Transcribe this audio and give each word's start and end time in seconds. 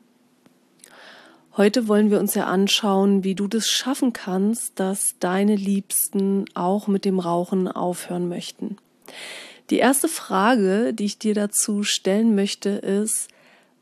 Heute 1.56 1.88
wollen 1.88 2.10
wir 2.10 2.20
uns 2.20 2.34
ja 2.34 2.44
anschauen, 2.44 3.24
wie 3.24 3.34
du 3.34 3.48
das 3.48 3.66
schaffen 3.66 4.12
kannst, 4.12 4.78
dass 4.78 5.06
deine 5.20 5.56
Liebsten 5.56 6.44
auch 6.52 6.86
mit 6.86 7.06
dem 7.06 7.18
Rauchen 7.18 7.66
aufhören 7.66 8.28
möchten. 8.28 8.76
Die 9.70 9.78
erste 9.78 10.08
Frage, 10.08 10.92
die 10.92 11.06
ich 11.06 11.18
dir 11.18 11.32
dazu 11.32 11.82
stellen 11.82 12.34
möchte, 12.34 12.68
ist, 12.68 13.28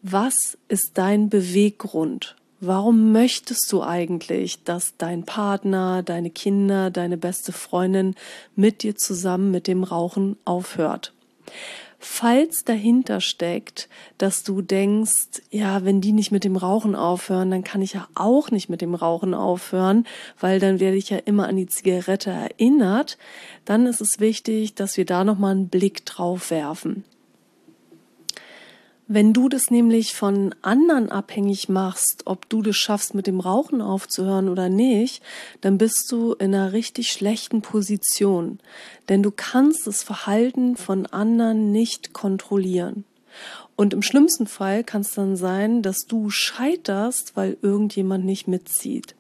was 0.03 0.57
ist 0.69 0.93
dein 0.95 1.29
Beweggrund? 1.29 2.37
Warum 2.61 3.11
möchtest 3.11 3.67
du 3.73 3.83
eigentlich, 3.83 4.63
dass 4.63 4.97
dein 4.97 5.25
Partner, 5.25 6.05
deine 6.05 6.31
Kinder, 6.31 6.93
deine 6.93 7.17
beste 7.17 7.51
Freundin 7.51 8.15
mit 8.55 8.85
dir 8.85 8.95
zusammen 8.95 9.51
mit 9.51 9.67
dem 9.67 9.83
Rauchen 9.83 10.37
aufhört? 10.45 11.13
Falls 11.99 12.65
dahinter 12.65 13.21
steckt, 13.21 13.89
dass 14.19 14.43
du 14.43 14.63
denkst, 14.63 15.43
ja, 15.51 15.85
wenn 15.85 16.01
die 16.01 16.13
nicht 16.13 16.33
mit 16.33 16.45
dem 16.45 16.57
Rauchen 16.57 16.95
aufhören, 16.95 17.51
dann 17.51 17.65
kann 17.65 17.83
ich 17.83 17.95
ja 17.95 18.09
auch 18.15 18.51
nicht 18.51 18.69
mit 18.69 18.81
dem 18.81 18.95
Rauchen 18.95 19.35
aufhören, 19.35 20.07
weil 20.41 20.61
dann 20.61 20.81
werde 20.81 20.97
ich 20.97 21.11
ja 21.11 21.19
immer 21.19 21.49
an 21.49 21.57
die 21.57 21.67
Zigarette 21.67 22.31
erinnert, 22.31 23.19
dann 23.65 23.87
ist 23.87 24.01
es 24.01 24.21
wichtig, 24.21 24.75
dass 24.75 24.97
wir 24.97 25.07
da 25.07 25.25
nochmal 25.25 25.53
einen 25.53 25.69
Blick 25.69 26.05
drauf 26.05 26.51
werfen. 26.51 27.05
Wenn 29.07 29.35
du 29.35 29.51
das 29.51 29.71
nämlich 29.71 30.15
von 30.15 30.55
anderen 30.63 31.11
abhängig 31.11 31.69
machst, 31.69 32.23
ob 32.25 32.49
du 32.49 32.63
das 32.63 32.77
schaffst, 32.77 33.15
mit 33.15 33.27
dem 33.27 33.39
Rauchen 33.39 33.83
aufzuhören 33.83 34.49
oder 34.49 34.71
nicht, 34.71 35.23
dann 35.61 35.77
bist 35.77 36.11
du 36.11 36.33
in 36.33 36.55
einer 36.55 36.73
richtig 36.73 37.13
schlechten 37.13 37.61
Position. 37.61 38.61
Denn 39.11 39.23
du 39.23 39.31
kannst 39.31 39.87
das 39.87 40.03
Verhalten 40.03 40.77
von 40.77 41.05
anderen 41.05 41.71
nicht 41.71 42.15
kontrollieren. 42.15 43.05
Und 43.77 43.93
im 43.93 44.01
schlimmsten 44.01 44.47
Fall 44.47 44.85
kann 44.85 45.03
es 45.03 45.13
dann 45.13 45.37
sein, 45.37 45.83
dass 45.83 46.07
du 46.07 46.31
scheiterst, 46.31 47.37
weil 47.37 47.59
irgendjemand 47.61 48.25
nicht 48.25 48.49
mitzieht. 48.49 49.15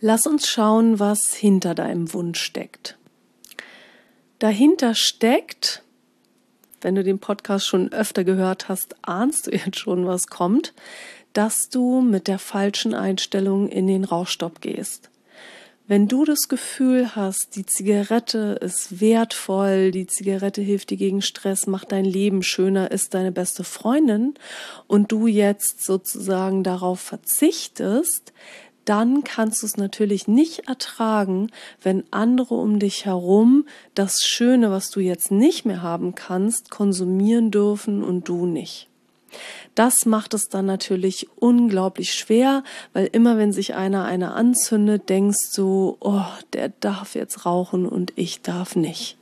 Lass 0.00 0.26
uns 0.26 0.48
schauen, 0.48 0.98
was 0.98 1.34
hinter 1.34 1.74
deinem 1.74 2.12
Wunsch 2.14 2.40
steckt. 2.40 2.98
Dahinter 4.38 4.94
steckt, 4.94 5.82
wenn 6.80 6.94
du 6.94 7.04
den 7.04 7.18
Podcast 7.18 7.66
schon 7.66 7.92
öfter 7.92 8.24
gehört 8.24 8.68
hast, 8.68 8.96
ahnst 9.02 9.46
du 9.46 9.50
jetzt 9.52 9.78
schon, 9.78 10.06
was 10.06 10.26
kommt, 10.26 10.74
dass 11.32 11.68
du 11.68 12.00
mit 12.00 12.28
der 12.28 12.38
falschen 12.38 12.94
Einstellung 12.94 13.68
in 13.68 13.86
den 13.86 14.04
Rauchstopp 14.04 14.60
gehst. 14.60 15.10
Wenn 15.90 16.06
du 16.06 16.26
das 16.26 16.48
Gefühl 16.48 17.16
hast, 17.16 17.56
die 17.56 17.64
Zigarette 17.64 18.58
ist 18.60 19.00
wertvoll, 19.00 19.90
die 19.90 20.06
Zigarette 20.06 20.60
hilft 20.60 20.90
dir 20.90 20.98
gegen 20.98 21.22
Stress, 21.22 21.66
macht 21.66 21.92
dein 21.92 22.04
Leben 22.04 22.42
schöner, 22.42 22.90
ist 22.90 23.14
deine 23.14 23.32
beste 23.32 23.64
Freundin 23.64 24.34
und 24.86 25.12
du 25.12 25.26
jetzt 25.26 25.82
sozusagen 25.82 26.62
darauf 26.62 27.00
verzichtest, 27.00 28.34
dann 28.88 29.22
kannst 29.22 29.62
du 29.62 29.66
es 29.66 29.76
natürlich 29.76 30.28
nicht 30.28 30.68
ertragen, 30.68 31.50
wenn 31.82 32.04
andere 32.10 32.54
um 32.54 32.78
dich 32.78 33.04
herum 33.04 33.66
das 33.94 34.22
Schöne, 34.22 34.70
was 34.70 34.90
du 34.90 35.00
jetzt 35.00 35.30
nicht 35.30 35.66
mehr 35.66 35.82
haben 35.82 36.14
kannst, 36.14 36.70
konsumieren 36.70 37.50
dürfen 37.50 38.02
und 38.02 38.28
du 38.28 38.46
nicht. 38.46 38.88
Das 39.74 40.06
macht 40.06 40.32
es 40.32 40.48
dann 40.48 40.64
natürlich 40.64 41.28
unglaublich 41.36 42.14
schwer, 42.14 42.64
weil 42.94 43.10
immer 43.12 43.36
wenn 43.36 43.52
sich 43.52 43.74
einer 43.74 44.06
eine 44.06 44.32
anzündet, 44.32 45.10
denkst 45.10 45.54
du, 45.54 45.98
oh, 46.00 46.24
der 46.54 46.70
darf 46.80 47.14
jetzt 47.14 47.44
rauchen 47.44 47.86
und 47.86 48.14
ich 48.16 48.40
darf 48.40 48.74
nicht. 48.74 49.17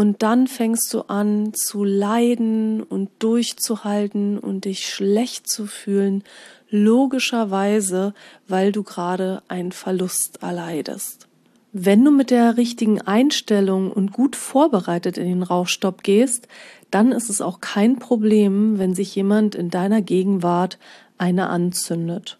Und 0.00 0.22
dann 0.22 0.46
fängst 0.46 0.94
du 0.94 1.02
an 1.08 1.52
zu 1.52 1.84
leiden 1.84 2.82
und 2.82 3.10
durchzuhalten 3.18 4.38
und 4.38 4.64
dich 4.64 4.88
schlecht 4.88 5.46
zu 5.46 5.66
fühlen, 5.66 6.24
logischerweise, 6.70 8.14
weil 8.48 8.72
du 8.72 8.82
gerade 8.82 9.42
einen 9.48 9.72
Verlust 9.72 10.42
erleidest. 10.42 11.28
Wenn 11.74 12.02
du 12.02 12.12
mit 12.12 12.30
der 12.30 12.56
richtigen 12.56 13.02
Einstellung 13.02 13.92
und 13.92 14.10
gut 14.10 14.36
vorbereitet 14.36 15.18
in 15.18 15.26
den 15.26 15.42
Rauchstopp 15.42 16.02
gehst, 16.02 16.48
dann 16.90 17.12
ist 17.12 17.28
es 17.28 17.42
auch 17.42 17.60
kein 17.60 17.98
Problem, 17.98 18.78
wenn 18.78 18.94
sich 18.94 19.14
jemand 19.14 19.54
in 19.54 19.68
deiner 19.68 20.00
Gegenwart 20.00 20.78
eine 21.18 21.50
anzündet. 21.50 22.38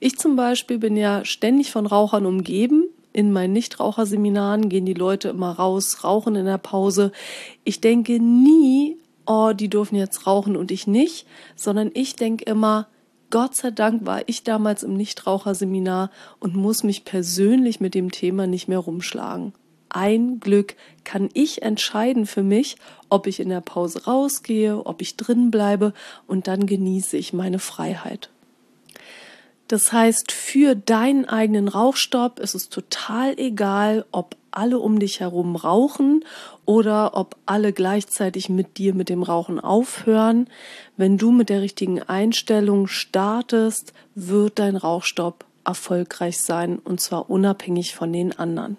Ich 0.00 0.16
zum 0.16 0.36
Beispiel 0.36 0.78
bin 0.78 0.96
ja 0.96 1.22
ständig 1.26 1.70
von 1.70 1.84
Rauchern 1.84 2.24
umgeben. 2.24 2.86
In 3.12 3.32
meinen 3.32 3.52
Nichtraucherseminaren 3.52 4.68
gehen 4.68 4.86
die 4.86 4.94
Leute 4.94 5.28
immer 5.28 5.52
raus, 5.52 6.02
rauchen 6.02 6.34
in 6.34 6.46
der 6.46 6.58
Pause. 6.58 7.12
Ich 7.64 7.80
denke 7.80 8.18
nie, 8.18 8.96
oh, 9.26 9.52
die 9.52 9.68
dürfen 9.68 9.96
jetzt 9.96 10.26
rauchen 10.26 10.56
und 10.56 10.70
ich 10.70 10.86
nicht, 10.86 11.26
sondern 11.54 11.90
ich 11.94 12.16
denke 12.16 12.44
immer, 12.44 12.88
Gott 13.30 13.56
sei 13.56 13.70
Dank 13.70 14.04
war 14.04 14.20
ich 14.26 14.44
damals 14.44 14.82
im 14.82 14.94
Nichtraucherseminar 14.94 16.10
und 16.38 16.54
muss 16.54 16.82
mich 16.82 17.04
persönlich 17.04 17.80
mit 17.80 17.94
dem 17.94 18.10
Thema 18.10 18.46
nicht 18.46 18.68
mehr 18.68 18.78
rumschlagen. 18.78 19.54
Ein 19.88 20.40
Glück 20.40 20.74
kann 21.04 21.28
ich 21.34 21.62
entscheiden 21.62 22.26
für 22.26 22.42
mich, 22.42 22.76
ob 23.10 23.26
ich 23.26 23.40
in 23.40 23.50
der 23.50 23.60
Pause 23.60 24.04
rausgehe, 24.04 24.86
ob 24.86 25.02
ich 25.02 25.16
drin 25.16 25.50
bleibe 25.50 25.92
und 26.26 26.46
dann 26.46 26.66
genieße 26.66 27.16
ich 27.18 27.34
meine 27.34 27.58
Freiheit. 27.58 28.31
Das 29.72 29.90
heißt, 29.90 30.32
für 30.32 30.74
deinen 30.74 31.26
eigenen 31.26 31.66
Rauchstopp 31.66 32.40
ist 32.40 32.54
es 32.54 32.68
total 32.68 33.38
egal, 33.38 34.04
ob 34.12 34.36
alle 34.50 34.78
um 34.78 34.98
dich 34.98 35.20
herum 35.20 35.56
rauchen 35.56 36.26
oder 36.66 37.16
ob 37.16 37.36
alle 37.46 37.72
gleichzeitig 37.72 38.50
mit 38.50 38.76
dir 38.76 38.92
mit 38.92 39.08
dem 39.08 39.22
Rauchen 39.22 39.58
aufhören. 39.58 40.46
Wenn 40.98 41.16
du 41.16 41.30
mit 41.30 41.48
der 41.48 41.62
richtigen 41.62 42.02
Einstellung 42.02 42.86
startest, 42.86 43.94
wird 44.14 44.58
dein 44.58 44.76
Rauchstopp 44.76 45.46
erfolgreich 45.64 46.38
sein 46.42 46.78
und 46.78 47.00
zwar 47.00 47.30
unabhängig 47.30 47.94
von 47.94 48.12
den 48.12 48.38
anderen. 48.38 48.76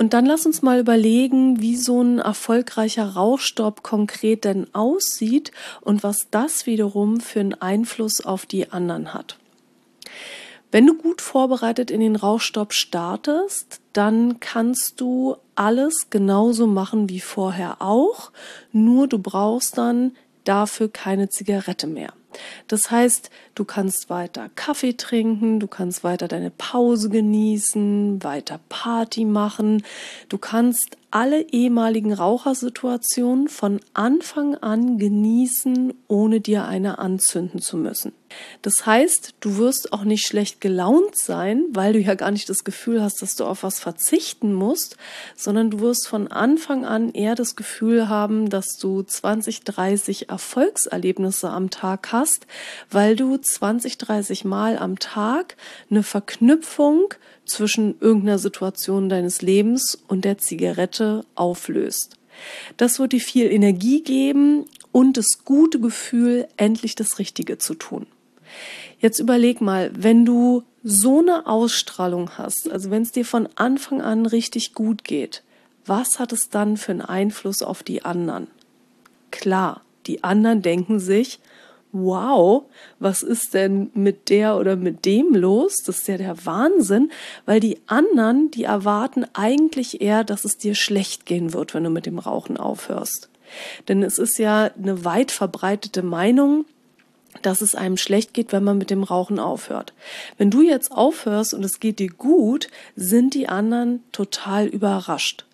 Und 0.00 0.14
dann 0.14 0.24
lass 0.24 0.46
uns 0.46 0.62
mal 0.62 0.80
überlegen, 0.80 1.60
wie 1.60 1.76
so 1.76 2.02
ein 2.02 2.20
erfolgreicher 2.20 3.04
Rauchstopp 3.04 3.82
konkret 3.82 4.46
denn 4.46 4.66
aussieht 4.74 5.52
und 5.82 6.02
was 6.02 6.28
das 6.30 6.64
wiederum 6.64 7.20
für 7.20 7.40
einen 7.40 7.52
Einfluss 7.52 8.24
auf 8.24 8.46
die 8.46 8.72
anderen 8.72 9.12
hat. 9.12 9.36
Wenn 10.72 10.86
du 10.86 10.94
gut 10.94 11.20
vorbereitet 11.20 11.90
in 11.90 12.00
den 12.00 12.16
Rauchstopp 12.16 12.72
startest, 12.72 13.82
dann 13.92 14.40
kannst 14.40 15.02
du 15.02 15.36
alles 15.54 16.08
genauso 16.08 16.66
machen 16.66 17.10
wie 17.10 17.20
vorher 17.20 17.82
auch, 17.82 18.32
nur 18.72 19.06
du 19.06 19.18
brauchst 19.18 19.76
dann 19.76 20.12
dafür 20.44 20.88
keine 20.88 21.28
Zigarette 21.28 21.86
mehr. 21.86 22.14
Das 22.68 22.90
heißt, 22.90 23.30
du 23.54 23.64
kannst 23.64 24.10
weiter 24.10 24.50
Kaffee 24.54 24.96
trinken, 24.96 25.60
du 25.60 25.66
kannst 25.66 26.04
weiter 26.04 26.28
deine 26.28 26.50
Pause 26.50 27.08
genießen, 27.10 28.22
weiter 28.22 28.60
Party 28.68 29.24
machen, 29.24 29.82
du 30.28 30.38
kannst 30.38 30.96
alle 31.10 31.42
ehemaligen 31.50 32.12
Rauchersituationen 32.12 33.48
von 33.48 33.80
Anfang 33.94 34.54
an 34.56 34.98
genießen, 34.98 35.94
ohne 36.08 36.40
dir 36.40 36.66
eine 36.66 36.98
anzünden 36.98 37.60
zu 37.60 37.76
müssen. 37.76 38.12
Das 38.62 38.86
heißt, 38.86 39.34
du 39.40 39.56
wirst 39.56 39.92
auch 39.92 40.04
nicht 40.04 40.26
schlecht 40.26 40.60
gelaunt 40.60 41.16
sein, 41.16 41.64
weil 41.70 41.92
du 41.92 41.98
ja 41.98 42.14
gar 42.14 42.30
nicht 42.30 42.48
das 42.48 42.64
Gefühl 42.64 43.02
hast, 43.02 43.22
dass 43.22 43.36
du 43.36 43.44
auf 43.44 43.62
was 43.62 43.80
verzichten 43.80 44.52
musst, 44.52 44.96
sondern 45.36 45.70
du 45.70 45.80
wirst 45.80 46.08
von 46.08 46.28
Anfang 46.28 46.84
an 46.84 47.10
eher 47.12 47.34
das 47.34 47.56
Gefühl 47.56 48.08
haben, 48.08 48.50
dass 48.50 48.76
du 48.78 49.02
20, 49.02 49.62
30 49.62 50.28
Erfolgserlebnisse 50.28 51.50
am 51.50 51.70
Tag 51.70 52.12
hast, 52.12 52.46
weil 52.90 53.16
du 53.16 53.36
20, 53.36 53.98
30 53.98 54.44
Mal 54.44 54.78
am 54.78 54.98
Tag 54.98 55.56
eine 55.90 56.02
Verknüpfung 56.02 57.14
zwischen 57.44 58.00
irgendeiner 58.00 58.38
Situation 58.38 59.08
deines 59.08 59.42
Lebens 59.42 59.98
und 60.08 60.24
der 60.24 60.38
Zigarette 60.38 61.24
auflöst. 61.34 62.16
Das 62.76 62.98
wird 62.98 63.12
dir 63.12 63.20
viel 63.20 63.50
Energie 63.50 64.02
geben 64.02 64.66
und 64.92 65.16
das 65.16 65.44
gute 65.44 65.80
Gefühl, 65.80 66.48
endlich 66.56 66.94
das 66.94 67.18
Richtige 67.18 67.58
zu 67.58 67.74
tun. 67.74 68.06
Jetzt 68.98 69.18
überleg 69.18 69.60
mal, 69.60 69.90
wenn 69.94 70.24
du 70.24 70.62
so 70.82 71.20
eine 71.20 71.46
Ausstrahlung 71.46 72.38
hast, 72.38 72.70
also 72.70 72.90
wenn 72.90 73.02
es 73.02 73.12
dir 73.12 73.24
von 73.24 73.48
Anfang 73.54 74.00
an 74.00 74.26
richtig 74.26 74.74
gut 74.74 75.04
geht, 75.04 75.42
was 75.86 76.18
hat 76.18 76.32
es 76.32 76.50
dann 76.50 76.76
für 76.76 76.92
einen 76.92 77.00
Einfluss 77.00 77.62
auf 77.62 77.82
die 77.82 78.04
anderen? 78.04 78.48
Klar, 79.30 79.82
die 80.06 80.24
anderen 80.24 80.62
denken 80.62 81.00
sich, 81.00 81.40
wow, 81.92 82.64
was 82.98 83.22
ist 83.22 83.54
denn 83.54 83.90
mit 83.94 84.28
der 84.28 84.56
oder 84.56 84.76
mit 84.76 85.04
dem 85.04 85.34
los? 85.34 85.82
Das 85.84 85.98
ist 85.98 86.08
ja 86.08 86.16
der 86.16 86.46
Wahnsinn, 86.46 87.10
weil 87.46 87.60
die 87.60 87.78
anderen, 87.86 88.50
die 88.50 88.64
erwarten 88.64 89.26
eigentlich 89.32 90.00
eher, 90.00 90.24
dass 90.24 90.44
es 90.44 90.56
dir 90.56 90.74
schlecht 90.74 91.26
gehen 91.26 91.52
wird, 91.52 91.74
wenn 91.74 91.84
du 91.84 91.90
mit 91.90 92.06
dem 92.06 92.18
Rauchen 92.18 92.56
aufhörst. 92.56 93.28
Denn 93.88 94.02
es 94.02 94.18
ist 94.18 94.38
ja 94.38 94.70
eine 94.80 95.04
weit 95.04 95.32
verbreitete 95.32 96.02
Meinung, 96.02 96.64
dass 97.42 97.60
es 97.60 97.74
einem 97.74 97.96
schlecht 97.96 98.34
geht, 98.34 98.52
wenn 98.52 98.64
man 98.64 98.78
mit 98.78 98.90
dem 98.90 99.02
Rauchen 99.02 99.38
aufhört. 99.38 99.92
Wenn 100.36 100.50
du 100.50 100.62
jetzt 100.62 100.92
aufhörst 100.92 101.54
und 101.54 101.64
es 101.64 101.80
geht 101.80 101.98
dir 101.98 102.10
gut, 102.10 102.68
sind 102.96 103.34
die 103.34 103.48
anderen 103.48 104.02
total 104.12 104.66
überrascht. 104.66 105.44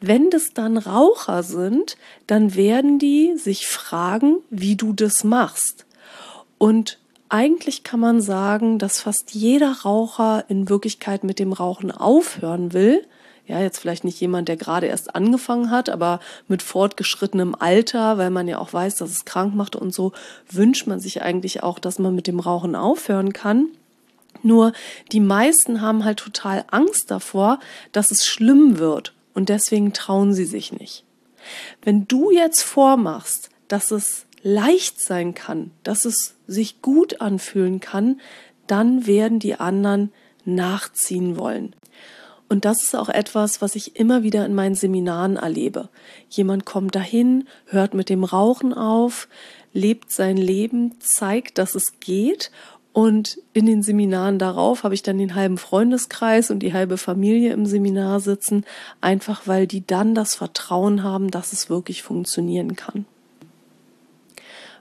Wenn 0.00 0.30
das 0.30 0.54
dann 0.54 0.78
Raucher 0.78 1.42
sind, 1.42 1.96
dann 2.26 2.54
werden 2.54 2.98
die 2.98 3.36
sich 3.36 3.66
fragen, 3.66 4.36
wie 4.50 4.76
du 4.76 4.92
das 4.92 5.24
machst. 5.24 5.84
Und 6.56 6.98
eigentlich 7.28 7.82
kann 7.82 8.00
man 8.00 8.20
sagen, 8.20 8.78
dass 8.78 9.00
fast 9.00 9.34
jeder 9.34 9.72
Raucher 9.84 10.44
in 10.48 10.68
Wirklichkeit 10.68 11.24
mit 11.24 11.38
dem 11.38 11.52
Rauchen 11.52 11.90
aufhören 11.90 12.72
will. 12.72 13.06
Ja, 13.48 13.60
jetzt 13.60 13.78
vielleicht 13.78 14.04
nicht 14.04 14.20
jemand, 14.20 14.48
der 14.48 14.58
gerade 14.58 14.86
erst 14.86 15.14
angefangen 15.14 15.70
hat, 15.70 15.88
aber 15.88 16.20
mit 16.48 16.62
fortgeschrittenem 16.62 17.54
Alter, 17.58 18.18
weil 18.18 18.28
man 18.28 18.46
ja 18.46 18.58
auch 18.58 18.74
weiß, 18.74 18.96
dass 18.96 19.10
es 19.10 19.24
krank 19.24 19.54
macht 19.54 19.74
und 19.74 19.94
so, 19.94 20.12
wünscht 20.50 20.86
man 20.86 21.00
sich 21.00 21.22
eigentlich 21.22 21.62
auch, 21.62 21.78
dass 21.78 21.98
man 21.98 22.14
mit 22.14 22.26
dem 22.26 22.40
Rauchen 22.40 22.76
aufhören 22.76 23.32
kann. 23.32 23.68
Nur 24.42 24.72
die 25.12 25.20
meisten 25.20 25.80
haben 25.80 26.04
halt 26.04 26.18
total 26.18 26.66
Angst 26.70 27.10
davor, 27.10 27.58
dass 27.92 28.10
es 28.10 28.26
schlimm 28.26 28.78
wird 28.78 29.14
und 29.32 29.48
deswegen 29.48 29.94
trauen 29.94 30.34
sie 30.34 30.44
sich 30.44 30.72
nicht. 30.72 31.04
Wenn 31.82 32.06
du 32.06 32.30
jetzt 32.30 32.62
vormachst, 32.62 33.48
dass 33.66 33.90
es 33.90 34.26
leicht 34.42 35.00
sein 35.00 35.32
kann, 35.32 35.70
dass 35.84 36.04
es 36.04 36.34
sich 36.46 36.82
gut 36.82 37.22
anfühlen 37.22 37.80
kann, 37.80 38.20
dann 38.66 39.06
werden 39.06 39.38
die 39.38 39.54
anderen 39.54 40.12
nachziehen 40.44 41.38
wollen. 41.38 41.74
Und 42.48 42.64
das 42.64 42.82
ist 42.82 42.96
auch 42.96 43.08
etwas, 43.08 43.60
was 43.60 43.74
ich 43.74 43.96
immer 43.96 44.22
wieder 44.22 44.46
in 44.46 44.54
meinen 44.54 44.74
Seminaren 44.74 45.36
erlebe. 45.36 45.88
Jemand 46.30 46.64
kommt 46.64 46.94
dahin, 46.94 47.46
hört 47.66 47.92
mit 47.94 48.08
dem 48.08 48.24
Rauchen 48.24 48.72
auf, 48.72 49.28
lebt 49.72 50.10
sein 50.10 50.36
Leben, 50.36 50.94
zeigt, 51.00 51.58
dass 51.58 51.74
es 51.74 52.00
geht 52.00 52.50
und 52.98 53.38
in 53.52 53.66
den 53.66 53.84
Seminaren 53.84 54.40
darauf 54.40 54.82
habe 54.82 54.92
ich 54.92 55.04
dann 55.04 55.18
den 55.18 55.36
halben 55.36 55.56
Freundeskreis 55.56 56.50
und 56.50 56.60
die 56.60 56.72
halbe 56.72 56.98
Familie 56.98 57.52
im 57.52 57.64
Seminar 57.64 58.18
sitzen, 58.18 58.64
einfach 59.00 59.42
weil 59.46 59.68
die 59.68 59.86
dann 59.86 60.16
das 60.16 60.34
Vertrauen 60.34 61.04
haben, 61.04 61.30
dass 61.30 61.52
es 61.52 61.70
wirklich 61.70 62.02
funktionieren 62.02 62.74
kann. 62.74 63.06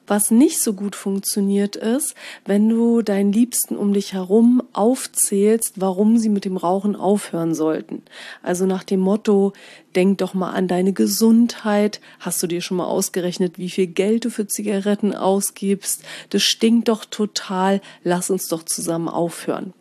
Was 0.07 0.31
nicht 0.31 0.61
so 0.61 0.71
gut 0.71 0.95
funktioniert 0.95 1.75
ist, 1.75 2.15
wenn 2.45 2.69
du 2.69 3.01
deinen 3.01 3.33
Liebsten 3.33 3.75
um 3.75 3.91
dich 3.91 4.13
herum 4.13 4.63
aufzählst, 4.71 5.73
warum 5.75 6.17
sie 6.17 6.29
mit 6.29 6.45
dem 6.45 6.55
Rauchen 6.55 6.95
aufhören 6.95 7.53
sollten. 7.53 8.03
Also 8.41 8.65
nach 8.65 8.85
dem 8.85 9.01
Motto, 9.01 9.51
denk 9.97 10.19
doch 10.19 10.33
mal 10.33 10.51
an 10.51 10.69
deine 10.69 10.93
Gesundheit. 10.93 11.99
Hast 12.21 12.41
du 12.41 12.47
dir 12.47 12.61
schon 12.61 12.77
mal 12.77 12.85
ausgerechnet, 12.85 13.59
wie 13.59 13.69
viel 13.69 13.87
Geld 13.87 14.23
du 14.23 14.29
für 14.29 14.47
Zigaretten 14.47 15.13
ausgibst? 15.13 16.03
Das 16.29 16.41
stinkt 16.41 16.87
doch 16.87 17.03
total. 17.03 17.81
Lass 18.03 18.29
uns 18.29 18.47
doch 18.47 18.63
zusammen 18.63 19.09
aufhören. 19.09 19.73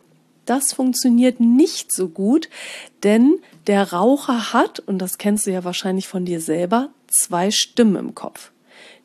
Das 0.45 0.73
funktioniert 0.73 1.39
nicht 1.39 1.91
so 1.91 2.07
gut, 2.09 2.49
denn 3.03 3.39
der 3.67 3.93
Raucher 3.93 4.53
hat, 4.53 4.79
und 4.79 4.97
das 4.99 5.17
kennst 5.17 5.45
du 5.45 5.51
ja 5.51 5.63
wahrscheinlich 5.63 6.07
von 6.07 6.25
dir 6.25 6.41
selber, 6.41 6.89
zwei 7.07 7.51
Stimmen 7.51 7.95
im 7.95 8.15
Kopf. 8.15 8.51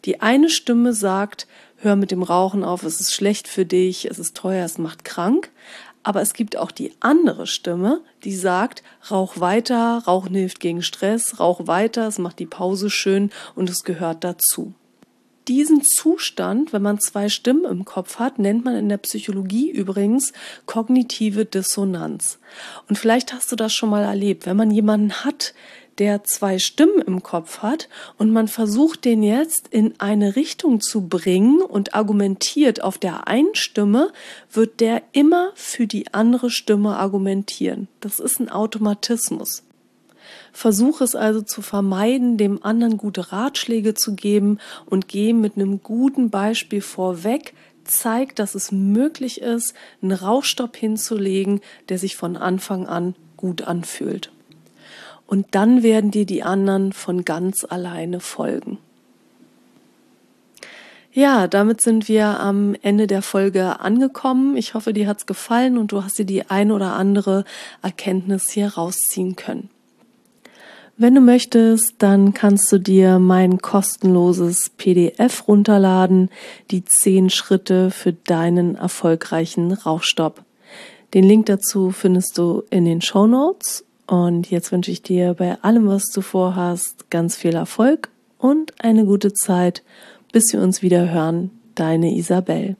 Die 0.04 0.20
eine 0.20 0.49
Stimme 0.49 0.93
sagt, 0.93 1.46
hör 1.76 1.96
mit 1.96 2.10
dem 2.10 2.22
Rauchen 2.22 2.64
auf, 2.64 2.82
es 2.82 3.00
ist 3.00 3.14
schlecht 3.14 3.49
für 3.49 3.64
dich, 3.64 4.10
es 4.10 4.19
ist 4.19 4.37
teuer, 4.37 4.64
es 4.64 4.78
macht 4.78 5.04
krank. 5.04 5.50
Aber 6.04 6.20
es 6.20 6.32
gibt 6.32 6.56
auch 6.56 6.72
die 6.72 6.93
andere 6.99 7.46
Stimme, 7.46 8.00
die 8.25 8.34
sagt, 8.34 8.82
rauch 9.10 9.38
weiter, 9.38 10.02
Rauchen 10.04 10.34
hilft 10.34 10.58
gegen 10.58 10.82
Stress, 10.82 11.38
rauch 11.38 11.69
weiter, 11.69 12.08
es 12.08 12.19
macht 12.19 12.40
die 12.40 12.46
Pause 12.46 12.90
schön 12.90 13.31
und 13.54 13.70
es 13.70 13.84
gehört 13.84 14.25
dazu. 14.25 14.75
Diesen 15.49 15.82
Zustand, 15.82 16.72
wenn 16.72 16.82
man 16.82 17.00
zwei 17.00 17.28
Stimmen 17.28 17.64
im 17.64 17.84
Kopf 17.84 18.20
hat, 18.20 18.38
nennt 18.38 18.64
man 18.64 18.76
in 18.76 18.88
der 18.88 18.99
Psychologie 18.99 19.70
übrigens 19.70 20.32
kognitive 20.66 21.44
Dissonanz. 21.44 22.38
Und 22.88 22.96
vielleicht 22.96 23.32
hast 23.32 23.50
du 23.50 23.56
das 23.56 23.72
schon 23.72 23.90
mal 23.90 24.04
erlebt, 24.04 24.46
wenn 24.46 24.56
man 24.56 24.70
jemanden 24.70 25.25
hat, 25.25 25.52
der 26.02 26.25
zwei 26.25 26.58
Stimmen 26.58 27.00
im 27.00 27.22
Kopf 27.22 27.58
hat 27.58 27.88
und 28.19 28.32
man 28.32 28.49
versucht 28.49 29.04
den 29.04 29.22
jetzt 29.22 29.69
in 29.69 29.94
eine 30.00 30.34
Richtung 30.34 30.81
zu 30.81 31.06
bringen 31.06 31.62
und 31.62 31.94
argumentiert 31.94 32.82
auf 32.82 32.99
der 32.99 33.28
einen 33.28 33.54
Stimme, 33.54 34.10
wird 34.50 34.81
der 34.81 35.02
immer 35.12 35.52
für 35.54 35.87
die 35.87 36.12
andere 36.12 36.50
Stimme 36.50 36.96
argumentieren. 36.96 37.87
Das 38.00 38.19
ist 38.19 38.40
ein 38.40 38.49
Automatismus. 38.49 39.62
Versuche 40.52 41.04
es 41.04 41.14
also 41.14 41.40
zu 41.40 41.62
vermeiden, 41.62 42.37
dem 42.37 42.64
anderen 42.64 42.96
gute 42.96 43.30
Ratschläge 43.30 43.94
zu 43.94 44.16
geben 44.16 44.59
und 44.87 45.06
geh 45.06 45.32
mit 45.32 45.54
einem 45.54 45.85
guten 45.85 46.30
Beispiel 46.30 46.80
vorweg, 46.80 47.54
zeig, 47.85 48.35
dass 48.35 48.56
es 48.56 48.73
möglich 48.73 49.40
ist, 49.40 49.73
einen 50.02 50.11
Rauchstopp 50.11 50.76
hinzulegen, 50.76 51.61
der 51.88 52.00
sich 52.00 52.16
von 52.16 52.37
Anfang 52.37 52.88
an 52.88 53.14
gut 53.37 53.62
anfühlt. 53.62 54.32
Und 55.33 55.47
dann 55.53 55.83
werden 55.83 56.11
dir 56.11 56.27
die 56.27 56.43
anderen 56.43 56.93
von 56.93 57.25
ganz 57.25 57.65
alleine 57.65 58.21
folgen. 58.21 58.77
Ja, 61.11 61.47
damit 61.47 61.81
sind 61.81 62.07
wir 62.07 62.39
am 62.39 62.77
Ende 62.83 63.07
der 63.07 63.23
Folge 63.23 63.81
angekommen. 63.81 64.59
Ich 64.59 64.75
hoffe, 64.75 64.93
dir 64.93 65.09
hat's 65.09 65.25
gefallen 65.25 65.79
und 65.79 65.91
du 65.91 66.05
hast 66.05 66.19
dir 66.19 66.27
die 66.27 66.51
ein 66.51 66.71
oder 66.71 66.97
andere 66.97 67.47
Erkenntnis 67.81 68.51
hier 68.51 68.75
rausziehen 68.75 69.35
können. 69.35 69.71
Wenn 70.99 71.15
du 71.15 71.23
möchtest, 71.23 71.95
dann 71.97 72.35
kannst 72.35 72.71
du 72.71 72.77
dir 72.77 73.19
mein 73.19 73.57
kostenloses 73.57 74.69
PDF 74.77 75.49
runterladen, 75.49 76.29
die 76.71 76.85
zehn 76.85 77.31
Schritte 77.31 77.91
für 77.91 78.12
deinen 78.12 78.75
erfolgreichen 78.75 79.73
Rauchstopp. 79.73 80.45
Den 81.15 81.25
Link 81.25 81.47
dazu 81.47 81.91
findest 81.91 82.37
du 82.37 82.65
in 82.69 82.85
den 82.85 83.01
Show 83.01 83.27
Notes 83.27 83.87
und 84.12 84.50
jetzt 84.50 84.73
wünsche 84.73 84.90
ich 84.90 85.00
dir 85.00 85.33
bei 85.33 85.57
allem, 85.62 85.88
was 85.88 86.11
du 86.12 86.21
vorhast, 86.21 87.09
ganz 87.09 87.35
viel 87.35 87.54
Erfolg 87.54 88.11
und 88.37 88.75
eine 88.78 89.07
gute 89.07 89.33
Zeit, 89.33 89.83
bis 90.33 90.52
wir 90.52 90.61
uns 90.61 90.83
wieder 90.83 91.11
hören. 91.11 91.50
Deine 91.75 92.14
Isabel. 92.14 92.76